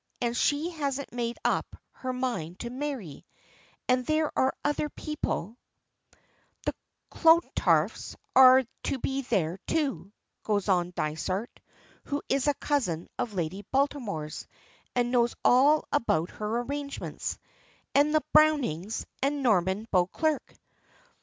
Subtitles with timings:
[0.19, 3.23] And she hasn't made up her mind to marry,
[3.87, 5.59] and there are other people
[6.65, 6.73] "The
[7.11, 10.11] Clontarfs are to be there too,"
[10.43, 11.51] goes on Dysart,
[12.05, 14.47] who is a cousin of Lady Baltimore's,
[14.95, 17.37] and knows all about her arrangements;
[17.93, 20.55] "and the Brownings, and Norman Beauclerk."